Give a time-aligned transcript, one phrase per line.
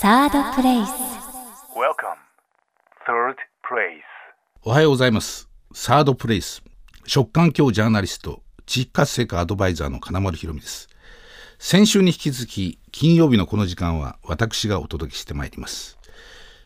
[0.00, 0.88] サードプレイス
[1.76, 2.16] Welcome.
[3.06, 4.00] Third place.
[4.64, 5.46] おはようございます。
[5.74, 6.62] サードプレイス。
[7.04, 10.88] 食環境ジャーナリスト、地域活性化アドバイザーの金丸博美です。
[11.58, 15.98] 先週に引き続き、金曜日のこの時間は私がお届けしてまいります。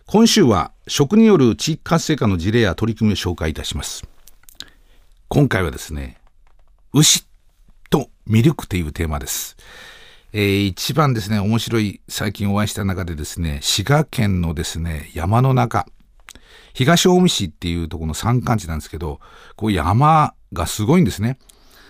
[0.06, 4.06] 今週は食による地域活性化の事例や取り組みを紹介いたします。
[5.26, 6.18] 今回はですね、
[6.92, 7.26] 牛
[7.90, 9.56] とミルクというテーマです。
[10.36, 15.86] えー一番ですね、面白い最近お会いした中でですね、滋賀県のですね、山の中、
[16.72, 19.20] 東近江市っていうところの山間地なんですけど、
[19.54, 21.38] こう山がすごいんですね。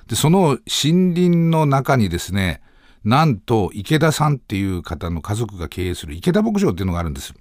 [0.09, 2.61] で、その森林の中にですね、
[3.03, 7.33] なんと池田さんっていう方の家族が経営する池田牧場っていうのがあるんです。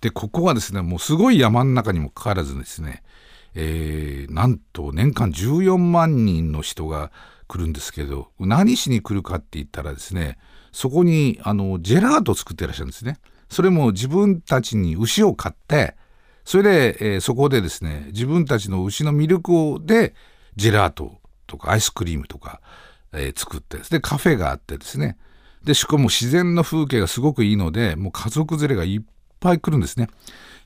[0.00, 3.02] で、ここはですね、もうすごい山の中にもかかわらずですね、
[3.54, 7.10] えーなんと年間14万人の人が
[7.46, 10.38] 来るんですけど、何しに来るかって言ったらですね、
[10.72, 13.18] そこにあのジェラートを作ってらっしゃるんですね。
[13.48, 15.96] それも自分たちに牛を飼って、
[16.44, 20.14] それで、えーそこでですね、自分たちの牛のミルクをで、
[20.56, 22.60] ジェラートとかアイスクリームとか、
[23.12, 25.16] えー作って、で、カフェがあってですね、
[25.64, 29.02] で、しかも自然の風景がすごくいいので、もう家族連れがいっ
[29.40, 30.08] ぱい来るんですね。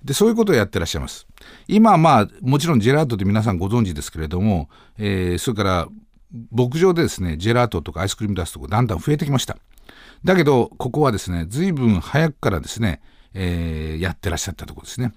[0.04, 1.26] で、そういうことをやってらっしゃいます。
[1.68, 5.88] 今、まあ、もちろんジェラートって皆さんご存知ですけれども、えーそれから、
[6.52, 9.56] 牧場でですね、ジェラートとかアイスクリーム出すとこだんだん増えてきました。
[10.24, 13.00] だけど、ここはですね、随分早くからですね、
[13.34, 15.12] えーやってらっしゃったところですね。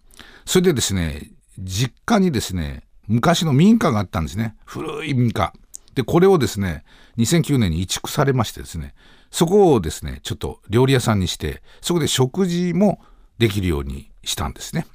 [0.46, 4.56] それでですね、実家にですね、昔の民家があったんですね。
[4.66, 5.54] 古い民家。
[5.96, 6.84] で、これをですね、
[7.18, 8.94] 2009年に移築されましてですね、
[9.30, 13.00] そこをですね、ちょっと料理屋さんにして、そこで食事も
[13.38, 14.86] できるようにしたんですね。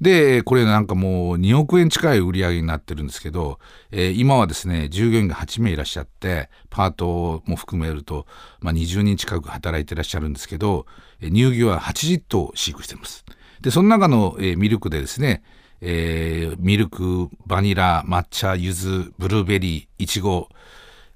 [0.00, 3.58] で、これなんかもう2億円近い売り上げになってるんですけど、
[3.90, 8.26] えー今はですね、従業員が8名いらっしゃって、パートも含めると、
[8.60, 10.86] まあ、20人近く働いてらっしゃるんですけど、
[11.20, 13.24] 乳牛は80頭飼育してます。
[13.60, 15.42] で、その中の、えーミルクでですね、
[15.80, 20.48] えーミルク、バニラ、抹茶、柚子、ブルーベリー、イチゴ、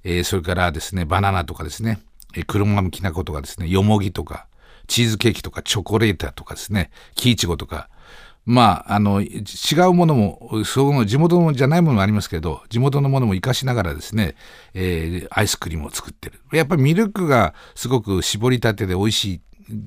[0.04, 1.98] えーそれからですね、バナナとかですね、
[2.34, 4.46] えー黒豆きな粉とかですね、よもぎとか、
[4.86, 7.90] チーズケーキとか、チョコレートとかですね、キイチゴとか、
[8.50, 9.36] まあ、あの、違
[9.90, 14.36] うものも、その地元のじゃないものもありますけど、地元のものも活かしながらですね、
[14.72, 16.40] えーアイスクリームを作ってる。
[16.52, 19.40] やっぱりミルクがすごく絞りたてで美味しい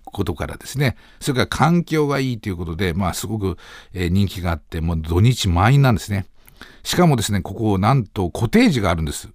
[0.05, 3.57] ことからですね、それから環境がいいということで、まあ、すごく、
[3.95, 6.27] え人気があって、もう土日満員なんですね。
[6.83, 9.29] しかもですね、ここ、なんとコテージがあるんです。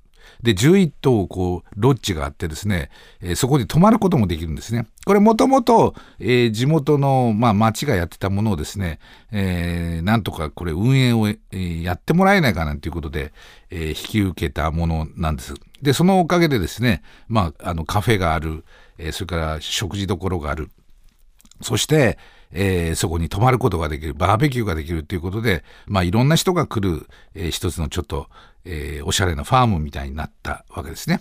[0.46, 2.90] で、11棟、こう、ロッジがあってですね、
[3.20, 4.86] えーそこで泊まることもできるんですね。
[5.04, 9.00] これもともと、えー地元の、まあ、町がやってたものをですね、
[9.32, 13.32] えーなんとかこれ運営を、えーやってもらえないかなんていうことで、
[13.70, 15.54] えー引き受けたものなんです。
[15.82, 18.64] で、そのおかげでですね、まあ、あの、カフェがある、
[18.98, 20.70] えーそれから食事どころがある、
[21.60, 22.18] そして、
[22.52, 28.28] えーそこに泊まることができる、バーベキューができるということで、まあいろんな人が来る、えー一つのちょっと、
[28.66, 31.21] えーおしゃれなファームみたいになったわけですね。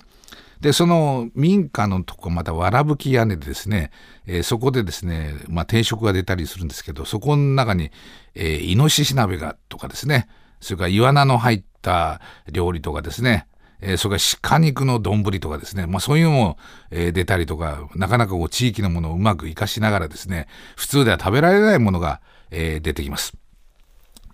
[0.59, 3.91] で、その民家のとこ、またわらぶき屋根でですね、
[4.25, 7.91] えーそこでですね、まあ定食が出たりするんですけど、そこの中に、
[8.33, 10.27] えーイノシシ鍋がとかですね、
[10.59, 12.19] それからイワナの入った
[12.51, 13.47] 料理とかですね、
[13.81, 16.57] えーそれから鹿肉の丼とかですね、まあそういうのも、
[16.89, 20.47] えー出たりとか、なかなかこう地域のものをうまく活かしながらですね、
[20.77, 23.33] 普通では食べられないものが、えー出てきます。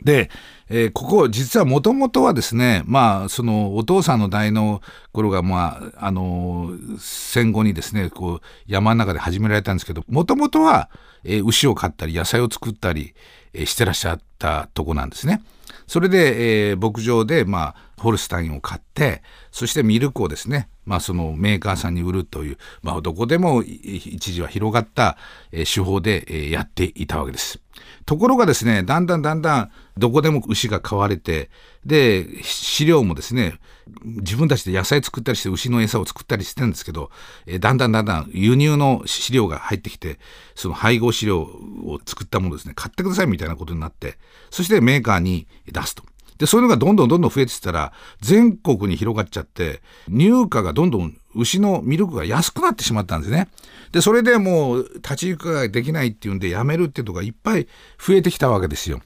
[0.02, 0.30] で、
[0.70, 4.82] えーここ実はもともとはですね、まあそのお父さんの代の
[5.12, 10.90] 頃がまああのー戦後にですね、こう山の中で始められたんですけど、もともとは、
[11.24, 13.14] えー牛を飼ったり野菜を作ったり、
[13.54, 15.44] えーしてらっしゃったとこなんですね。
[15.88, 25.18] それで、えー牧場で、まあ、ホルスタインを買って、そしてミルクをですね、まあ、そのメーカーさんに売るという、まあ、どこでも一時は広がった、
[25.52, 27.60] えー手法で、えーやっていたわけです。
[28.06, 31.50] ところがですね、だんだんだんだん、どこでも牛が飼われて、
[31.86, 33.60] で、飼料もですね、
[34.04, 37.12] 自分たちで野菜作ったりして牛の餌を作ったりしてるんですけど、
[37.46, 40.20] えだんだんだんだん輸入の飼料が入ってきて、
[40.56, 44.18] その配合飼料を作ったものですね、買ってくださいみたいなことになって、
[44.50, 46.04] そしてメーカーに出すと。
[46.38, 53.48] で、そういうのがどんどんどんどん増えてったら、全国に広がっちゃって、入荷がどんどん牛のミルクが安くなってしまったんですね。
[53.92, 57.68] で、それでもう立ち行くができないっていうんで、やめるっていうとがいっぱい
[58.00, 59.02] 増えてきたわけですよ。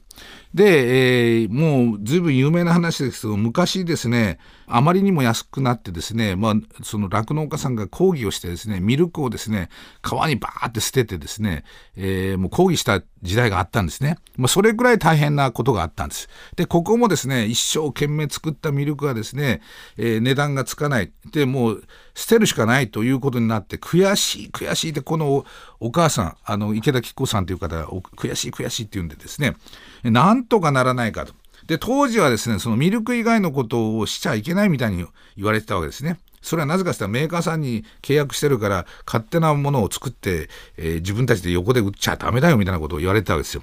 [0.54, 9.68] で、えーもう随分有名な話ですけど、昔ですね、あまりにも安くなってですね、まあ、その酪農家さんが抗議をしてですね、ミルクをですね、
[10.00, 11.64] 川にバーって捨ててですね、
[11.96, 14.16] えーもう抗議した時代があったんですね。
[14.36, 16.28] まあ、それくらい大変なことがあったんです。
[16.56, 19.60] で、ここもですね、一生懸命作ったミルクがですね、
[19.98, 21.12] えー値段がつかない。
[21.32, 21.84] で、もう、
[22.16, 25.44] 捨てるしかないということになって悔しい悔しいってこの
[25.80, 29.54] お母さんあの池田吉子さんという方が悔しい悔しいって言うんでですね
[30.02, 31.34] なんとかならないかと。
[31.66, 35.04] で当時はですねそのミルク以外のことをしちゃいけないみたいに
[35.36, 36.18] 言われてたわけですね。
[36.40, 43.62] それはなぜかというとメーカーさんに契約してるから勝手なものを作って、えー、自分たちで横で売っちゃダメだよみたいなことを言われてたわけですよ。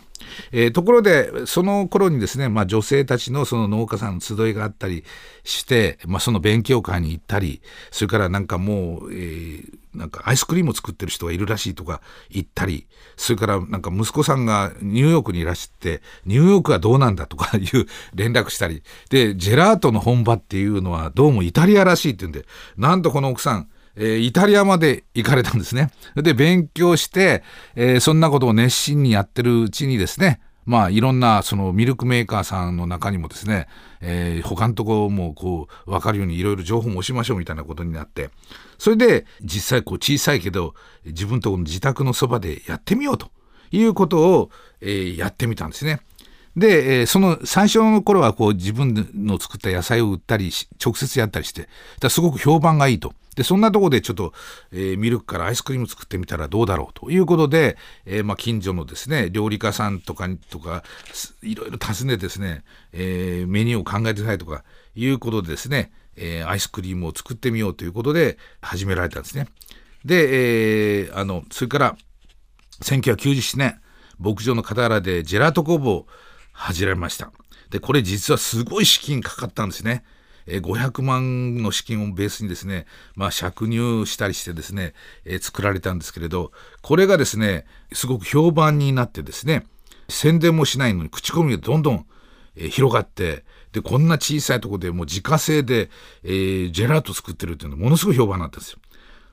[0.51, 5.03] えー、ところでその頃にですね、まあ、女性たちのその農家さんの集いがあったり
[5.43, 7.61] して、まあ、その勉強会に行ったり
[7.91, 17.85] それからなんかもう、えー、なんかアイスクリームを作ってる人がいるらしいとか言ったり、それからなんか息子さんがニューヨークにいらして、ニューヨークはどうなんだとか いう
[18.15, 22.45] 連絡したり、で、ジェラートの本場っていうのはどうもイタリアらしいって言うんで、
[22.77, 25.91] なんとこの奥さん、えー、イタリアまで行かれたんですね。
[26.15, 27.43] で、勉強して、
[27.75, 33.67] えー、そんなことを熱心にやってるうちにですね、まあいろんなそのミルクメーカーさんの中にもですね、
[34.01, 38.29] えー、他のとこもこう分かるようにいろいろ情報も押しましょうみたいなことになって
[38.77, 40.73] それで実際こう小さいけど
[41.05, 43.29] 自分とこの自宅のそばでやってみようと
[43.71, 44.49] いうことを、
[44.81, 45.99] えー、やってみたんですね。
[46.55, 50.51] で、えー、その最初の頃はこう自分の作った野菜を売ったり
[50.83, 51.67] 直接やったりして
[51.99, 53.13] だすごく評判がいいと。
[53.35, 54.33] でそんなとこでちょっと、
[54.71, 60.83] えー、ミルクからアイスクリーム作ってみたらどうだろうということで、えーまあ、近所のですね料理家さんとかにとか
[61.41, 64.63] いろいろ訪ねてですね、えー、メニューを考えてくださいとか
[64.95, 69.47] いうことでですね、え、アイスクリームを作ってみようということで始められたんですね。
[70.06, 71.97] で、え、あのそれから
[72.81, 73.81] 1997年
[74.19, 76.07] 牧場の傍らでジェラート工房を
[76.51, 77.31] 始めました。
[77.69, 80.03] で、これ実はすごい資金かかったんですね。
[80.47, 82.85] え500万の資金をベースにですね、
[83.15, 84.93] まあ、借入したりしてですね、
[85.25, 86.51] え作られたんですけれど、
[86.81, 89.65] これがですね、すごく評判になってですね、
[90.09, 92.05] 宣伝もしないのに口コミがどんどん、
[92.55, 95.89] え広がって、で、こんな小さいとこでもう自家製で、
[96.23, 98.79] えー、ジェラート作ってるっていうのはものすごい評判になったんですよ。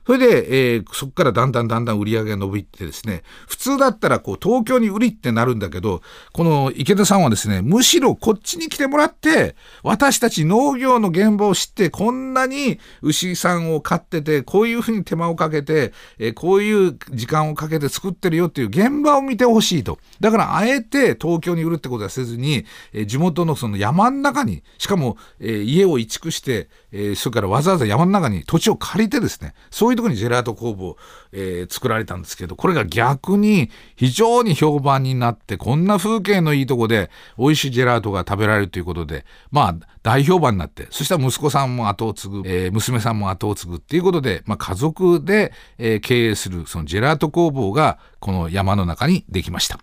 [0.05, 6.01] それで、えー、そこからだんだんだんだん売り上げが伸びてですね、普通だったらこう東京に売りってなるんだけど、
[6.33, 19.99] この池田さんはですね、むしろこっちに来てもらって、私たち農業の現場を知って、こんなに牛さんを飼ってて、こういうふうに手間をかけて、えー、こういう時間をかけて作ってるよっていう現場を見てほしいと。
[20.19, 30.97] だからあえて東京に売るってことはせずに、えー、地元のその山の中に、しかも、えー、家を移築して、えー、それからわざわざ山の中に土地を借りてですね、そういうところにジェラート工房、
[31.31, 49.79] えー、作られたんですけど、これが逆に非常に評判になって、こんな風景のいいとこで美味しいジェラートが食べられるということで、まあ、大評判になって、そしたら息子さんも後を継ぐ、えー、娘さんも後を継ぐっていうことで、まあ、家族で、えー、経営するそのジェラート工房が、この山の中にできました。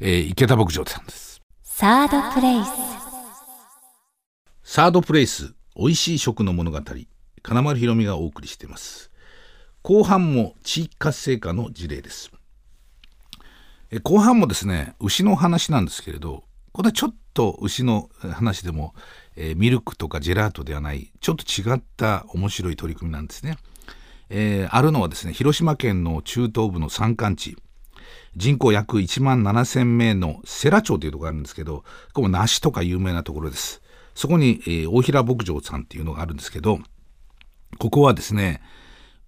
[0.00, 1.40] えー、池田牧場さんです。
[1.62, 2.70] サードプレイス。
[4.62, 5.54] サードプレイス。
[5.78, 6.80] 美味しい食の物語
[7.42, 9.10] 金丸ひろみがお送りしています
[9.86, 12.32] 後半も地域活性化の事例です。
[13.92, 16.42] え後半もですね牛の話なんですけれど
[16.72, 18.94] これはちょっと牛の話でも、
[19.36, 23.58] えー、ミルクとかジェラートではないちょっと違った面白い取り組みなんですね、
[24.28, 27.56] えー、あるのはですね広島県の中東部の山間地。
[28.34, 31.84] 人口約1万7000名の世羅町というところがあるんですけどこ
[32.14, 33.80] こも梨とか有名なところです。
[34.16, 36.80] そこに、えー、大平牧場さんっていうのがあるんですけど、
[37.78, 38.60] ここはですね、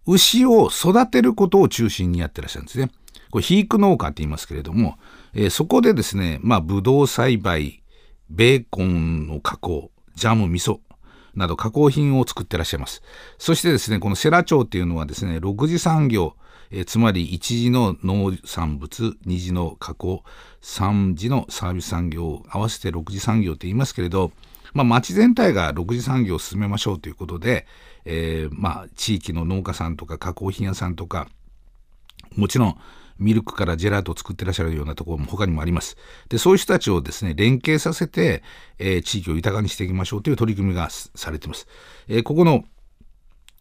[0.08, 2.90] 牛を育てることを中心にやってらっしゃるんですね。
[3.30, 4.96] これ、肥育農家って言いますけれども、
[5.34, 7.82] えー、そこでですね、まあ、ブドウ栽培、
[8.30, 10.78] ベーコンの加工、ジャム、味噌
[11.34, 13.02] など加工品を作ってらっしゃいます。
[13.36, 16.36] そしてですね、この世羅町っていうのはですね、6次産業、
[16.70, 20.24] えー、つまり1次の農産物、2次の加工、
[20.62, 24.32] 3次のサービス産業を合わせて6次産業って言いますけれど、
[24.72, 27.66] まあ、町全体が6次産業を進めましょうということで、
[28.10, 31.28] えー、まあ、地域の農家さんとか加工品屋さんとか
[32.36, 32.78] もちろん
[33.18, 35.96] ミルクからジェラートを作ってらっしゃるようなところも他にもあります。
[36.28, 38.42] で、そういう人たちをですね、連携させて、
[38.78, 41.66] えー、地域を豊かにしていきましょうという取り組みがされてます。
[42.06, 42.64] えー、ここの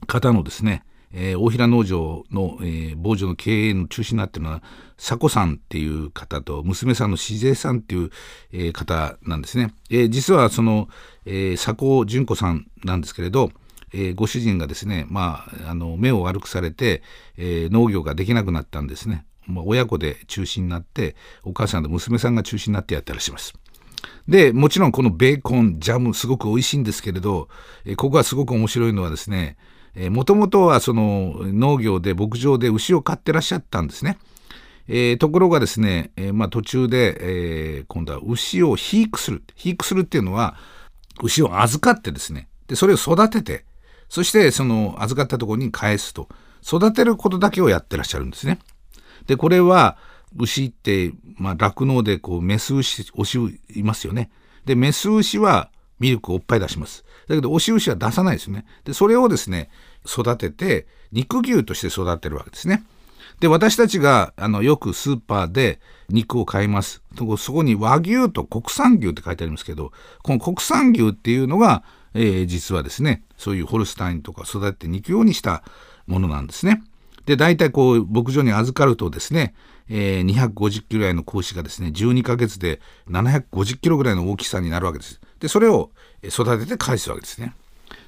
[0.06, 4.62] 方のですね、えー、大平農場の、えー、防除の経営の中心になっているのは
[4.98, 8.12] 佐子さんっていう方と娘さんのしぜさんっていう、
[8.52, 10.90] えー、方なんですね、えー、実はその、
[11.26, 13.52] えー、佐子純子さんなんですけれど、
[13.94, 17.02] えー、ご主人がですね、まあ、あの目を悪くされて、
[17.38, 23.54] えー、農業ができなくなったんですね、まあ、親子で中心になってお母さんと娘さんが中心になってやってらしいます
[24.28, 27.48] でもちろんこのベーコンジャムすごく美味しいんですけれど、
[27.86, 29.58] えー、ここはすごく面白いのはですね
[30.12, 34.20] もともとはその農業で牧場で牛を飼ってらっしゃったんですね。
[34.88, 39.44] えー、ところがですね、えー、まあ、途中で、えー、今度は牛を肥育する。
[39.48, 40.56] 肥育するっていうのは、
[41.22, 43.66] 牛を預かってですね、で、それを育てて、
[44.10, 46.30] そしてその預かったところに返すと
[46.64, 48.60] 育てることだけをやってらっしゃるんですね。
[49.26, 49.98] でこれは
[50.38, 53.38] 牛ってまあ酪農でこうメス牛オス
[53.76, 54.30] いますよね。
[54.66, 57.06] でメス牛はミルクをおっぱい出します。
[57.28, 58.66] だけどオス牛は出さないですよね。
[58.84, 59.70] でそれをですね
[60.06, 62.86] 育てて肉牛として育てるわけですね。
[63.40, 67.04] で私たちがあのよくスーパーで肉を買います
[67.38, 69.92] そこに和牛と国産牛って書いてありますけど
[70.24, 71.84] この国産牛っていうのが、
[72.18, 75.64] えー、実はですねそういうホルスタインとか育てて肉用にした
[76.08, 76.84] ものなんですね。
[77.26, 79.54] で大体こう牧場に預かるとですね、
[79.90, 85.22] えー、250キロぐらいの子牛がですね12ヶ月で750キロぐらいの大きさになるわけです。
[85.40, 85.92] でそれを
[86.24, 87.54] 育てて返すわけですね。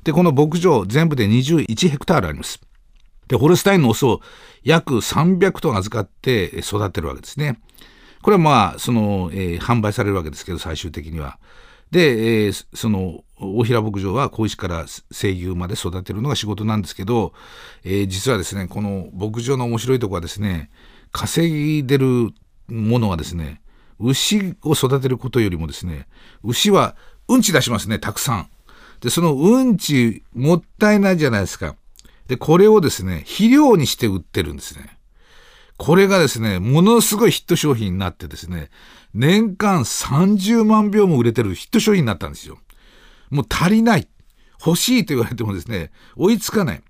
[0.04, 2.62] でこの牧場全部で21ヘクタールあります。
[3.28, 4.22] でホルスタインのオスを
[4.64, 7.60] 約300トン預かって育てるわけですね。
[8.22, 11.38] これはまあその、えー、販売されるわけですけど最終的には。
[11.92, 17.34] で、えー、その大平牧場は小石から生牛まで育てるのが仕事なんですけど、
[17.84, 20.70] えー、実はですねこの牧場の面白いとこはですね
[21.12, 22.32] 稼いでる
[22.68, 23.62] ものはですね
[24.00, 26.08] 牛を育てることよりもですね
[26.44, 26.96] 牛は
[27.28, 28.50] うんち出しますねたくさん。
[29.02, 31.76] でそのうんちもったいないじゃないですか。
[32.28, 35.00] でこれをですね肥料にして売ってるんですね。
[35.80, 38.70] これがですね、ものすごいヒット商品になってですね、
[39.14, 42.60] 年間30万票も売れてるヒット商品になったんですよ。
[43.30, 44.08] もう足りない。
[44.66, 46.82] 欲しいと言われてもですね、追いつかない。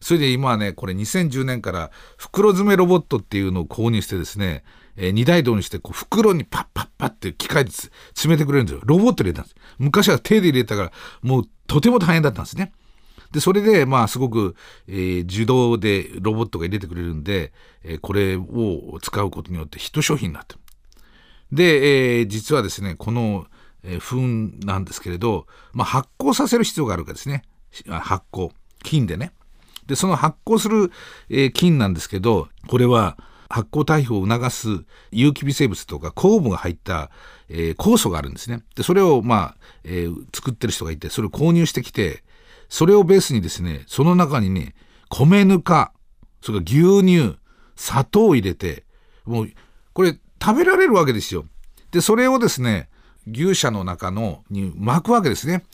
[0.00, 4.64] それで今はね、これ2010年から袋詰めロボットっていうのを購入してですね、
[4.96, 8.80] えー、二台道にしてこう袋にパッパッパッって機械で詰めてくれるんですよ。
[8.84, 9.56] ロボット入れたんです。
[9.78, 10.92] 昔は手で入れたから、
[11.22, 12.72] もうとても大変だったんですね。
[13.30, 14.56] で、それで、まあ、すごく、
[14.88, 17.52] えー、自動でロボットが入れてくれるんで、
[17.82, 20.56] えー、これを使うことによってヒット商品になって。
[21.52, 23.46] で、えー、実はですね、この、
[23.84, 27.42] えー、糞なんですけれど、まあ、発酵させる必要があるわけですね。
[27.88, 28.50] 発酵。
[28.82, 29.32] 菌でね。
[29.86, 30.90] で、その発酵する、
[31.28, 33.16] えー、菌なんですけど、これは
[33.48, 37.10] 発酵対比を促す有機微生物とか酵母が入った、
[37.48, 38.62] えー、酵素があるんですね。
[38.74, 42.24] で、それを、まあ、えー、作ってる人がいて、それを購入してきて、
[42.68, 44.74] それをベースにですね、その中にね、
[45.10, 45.92] 米ぬか、
[46.40, 47.36] それから牛乳、
[47.76, 48.84] 砂糖を入れて、
[49.26, 49.50] もう、
[49.92, 51.44] これ食べられるわけですよ。
[51.92, 52.88] で、それをですね、
[53.30, 55.64] 牛舎の中のに巻くわけですね。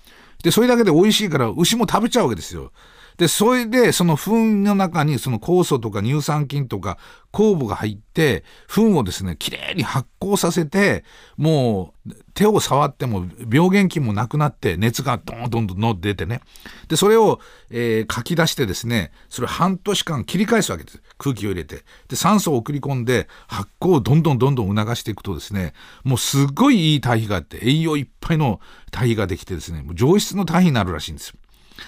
[0.43, 2.73] で、それだけで美味しいから牛も食べちゃうわけですよ。
[3.19, 6.99] で、それで、その糞の中にその酵素とか乳酸菌とか
[7.33, 11.05] 酵母が入って、糞をですね、きれいに発酵させて、
[11.37, 16.43] もう手を触っても病原菌もなくなって、熱がどんどんどん出てね。
[16.87, 21.03] で、それを、えー、書き出してですね、それ半年間切り返すわけです。
[21.19, 21.85] 空気を入れて。
[22.07, 25.73] で、酸素を送り込んで、発酵をどんどんどんどん促していくとですね、
[26.05, 28.61] もうすっごいいい堆肥があって、栄養いっぱいの
[28.93, 31.35] 堆肥ができてですね、もう上質の堆肥になるらしいんですよ。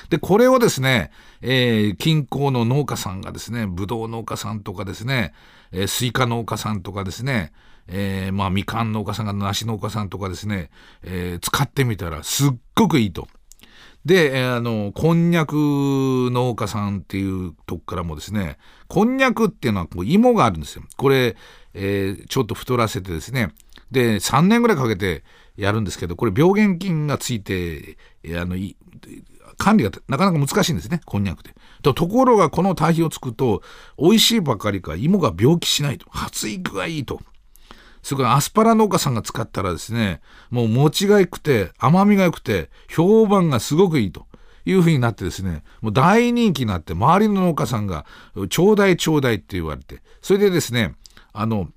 [0.09, 1.11] で、これをですね、
[1.43, 5.33] えー、近郊の農家さんがですね、ぶどう農家さんとかですね、
[5.73, 7.53] えー、スイカ農家さんとかですね、
[7.89, 10.71] えー、まあ、みかん農家さんが梨農家さんとかですね、
[11.03, 13.29] えー、使ってみたらすっごくいいと。
[14.05, 18.57] で、あの、こんにゃく農家さんっていうとこからもですね、
[18.89, 20.85] こんにゃくっていうのはこう芋があるんですよ。
[20.97, 21.37] これ、
[21.75, 23.53] えー、ちょっと太らせてですね、
[23.91, 25.23] で、3年ぐらいかけて
[25.57, 27.99] やるんですけど、これ病原菌がついて、
[28.41, 28.57] あの、
[29.61, 31.55] 管理がなかなか難しいんですね、こんにゃくで。
[31.83, 33.63] とところがこの堆肥をつくと、
[33.99, 36.07] 美味しいばかりか芋が病気しないと。
[36.11, 37.21] 発育がいいと。
[38.03, 44.27] それからアスパラ農家さんが使ったらですね、もう餅が良くて、甘みが良くて、評判がすごくいいと。
[44.67, 48.05] いうふうになってですね、もう大人気になって、周りの農家さんが、
[48.51, 50.95] ちょうだいちょうだいって言われて、それでですね、
[51.33, 51.69] あの、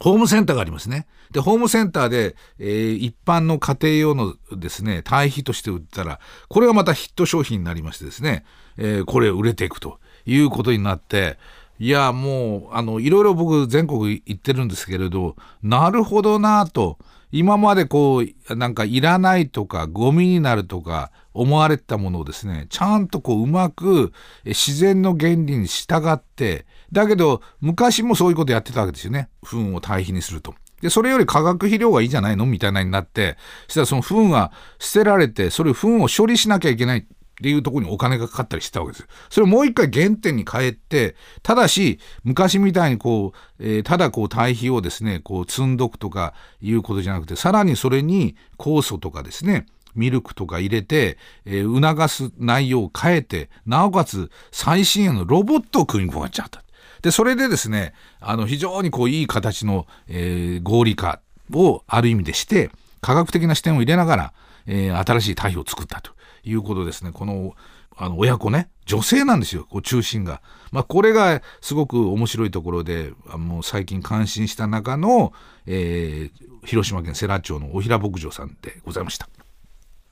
[0.00, 1.06] ホームセンターがありますね。
[1.30, 8.44] で、ホームセンターで、えー、一般の家庭用のですね、堆肥として売ったら、これがまたヒット商品になりましてですね、
[8.76, 11.38] えー、これ売れていくということになって、
[11.78, 16.98] いや、もう、あの、いろいろ僕全国行ってるんですけれど、なるほどなと、
[17.32, 24.12] 今までこう、なんかいらないとか、ゴミになるとか、思われたものをですね、ちゃんとこう、うまく
[24.44, 29.28] 自然の原理に従って、だけど、昔もそういうことやってたわけですよね。
[29.42, 30.54] 糞を堆肥にすると。
[30.80, 33.36] で、それより化学肥料がいいじゃないのみたいなになって、
[33.66, 37.04] そしたらその糞は捨てられて、それ糞を処理しなきゃいけないっ
[37.42, 39.08] ていうところにお金がかかったりしてたわけです。
[39.28, 56.63] それをもう一回原点に変えて、ただし、昔みたいにこう、えー、ただこう堆肥をですね、こう積んどくとかいうことじゃなくて、さらにそれに酵素とかですね、ミルクとか入れて、えー、促す内容を変えて、なおかつ最新鋭のロボットを組み込まれちゃった。
[57.04, 61.20] で、それでですね、あの、非常にこう、いい形の、えー、合理化
[61.52, 62.70] をある意味でして、
[63.02, 64.32] 科学的な視点を入れながら、
[64.66, 66.12] えー、新しい堆肥を作ったと
[66.44, 67.12] いうことですね。
[67.12, 67.54] この、
[67.96, 70.42] あの親子ね女性なんですよこう中心が。
[70.72, 75.32] まあ、これがすごく面白いところであもう最近感心した中の、
[75.66, 79.28] えー、広島県世羅町のお平牧場さんでございました。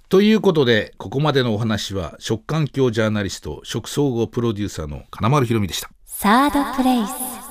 [0.09, 5.91] ということでここまでのお話は食環境ジャーナリスト食総合プロデューサーの金丸ひろみでした。
[6.23, 7.42] サードプレイス。